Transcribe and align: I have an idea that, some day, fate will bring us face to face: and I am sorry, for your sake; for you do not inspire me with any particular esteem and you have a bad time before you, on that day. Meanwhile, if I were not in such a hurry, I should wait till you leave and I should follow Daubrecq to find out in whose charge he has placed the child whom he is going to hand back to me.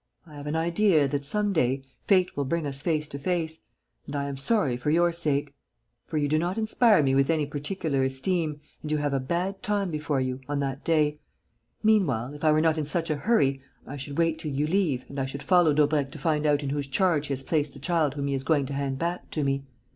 I 0.25 0.33
have 0.33 0.47
an 0.47 0.55
idea 0.55 1.07
that, 1.07 1.23
some 1.25 1.53
day, 1.53 1.83
fate 2.05 2.35
will 2.35 2.43
bring 2.43 2.65
us 2.65 2.81
face 2.81 3.07
to 3.09 3.19
face: 3.19 3.59
and 4.07 4.15
I 4.15 4.27
am 4.27 4.35
sorry, 4.35 4.75
for 4.75 4.89
your 4.89 5.13
sake; 5.13 5.53
for 6.07 6.17
you 6.17 6.27
do 6.27 6.39
not 6.39 6.57
inspire 6.57 7.03
me 7.03 7.13
with 7.13 7.29
any 7.29 7.45
particular 7.45 8.03
esteem 8.03 8.61
and 8.81 8.89
you 8.91 8.97
have 8.97 9.13
a 9.13 9.19
bad 9.19 9.61
time 9.61 9.91
before 9.91 10.19
you, 10.19 10.41
on 10.49 10.59
that 10.59 10.83
day. 10.83 11.19
Meanwhile, 11.83 12.33
if 12.33 12.43
I 12.43 12.51
were 12.51 12.61
not 12.61 12.79
in 12.79 12.85
such 12.85 13.11
a 13.11 13.15
hurry, 13.15 13.61
I 13.85 13.95
should 13.95 14.17
wait 14.17 14.39
till 14.39 14.51
you 14.51 14.65
leave 14.65 15.05
and 15.07 15.19
I 15.19 15.27
should 15.27 15.43
follow 15.43 15.71
Daubrecq 15.71 16.09
to 16.13 16.17
find 16.17 16.47
out 16.47 16.63
in 16.63 16.71
whose 16.71 16.87
charge 16.87 17.27
he 17.27 17.33
has 17.33 17.43
placed 17.43 17.73
the 17.73 17.79
child 17.79 18.15
whom 18.15 18.25
he 18.25 18.33
is 18.33 18.43
going 18.43 18.65
to 18.65 18.73
hand 18.73 18.97
back 18.97 19.29
to 19.29 19.43
me. 19.43 19.67